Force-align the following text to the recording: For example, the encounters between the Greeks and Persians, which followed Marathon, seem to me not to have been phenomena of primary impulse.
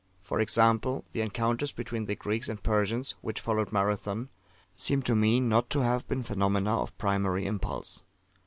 For 0.23 0.39
example, 0.39 1.05
the 1.11 1.21
encounters 1.21 1.71
between 1.71 2.05
the 2.05 2.15
Greeks 2.15 2.49
and 2.49 2.63
Persians, 2.63 3.13
which 3.21 3.39
followed 3.39 3.71
Marathon, 3.71 4.29
seem 4.73 5.03
to 5.03 5.13
me 5.13 5.39
not 5.39 5.69
to 5.69 5.81
have 5.81 6.07
been 6.07 6.23
phenomena 6.23 6.75
of 6.79 6.97
primary 6.97 7.45
impulse. 7.45 8.03